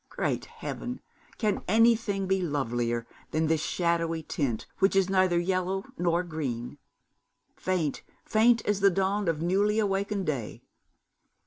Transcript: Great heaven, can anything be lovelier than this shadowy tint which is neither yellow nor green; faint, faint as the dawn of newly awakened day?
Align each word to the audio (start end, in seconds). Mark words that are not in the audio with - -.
Great 0.09 0.45
heaven, 0.45 0.99
can 1.37 1.61
anything 1.67 2.25
be 2.25 2.41
lovelier 2.41 3.05
than 3.29 3.45
this 3.45 3.61
shadowy 3.61 4.23
tint 4.23 4.65
which 4.79 4.95
is 4.95 5.11
neither 5.11 5.39
yellow 5.39 5.85
nor 5.95 6.23
green; 6.23 6.79
faint, 7.55 8.01
faint 8.25 8.65
as 8.65 8.79
the 8.79 8.89
dawn 8.89 9.27
of 9.27 9.43
newly 9.43 9.77
awakened 9.77 10.25
day? 10.25 10.63